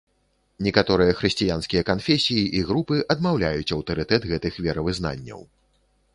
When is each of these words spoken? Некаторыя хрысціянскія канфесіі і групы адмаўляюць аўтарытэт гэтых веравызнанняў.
Некаторыя 0.67 1.13
хрысціянскія 1.19 1.83
канфесіі 1.89 2.43
і 2.61 2.65
групы 2.71 2.95
адмаўляюць 3.17 3.71
аўтарытэт 3.77 4.21
гэтых 4.35 4.53
веравызнанняў. 4.69 5.39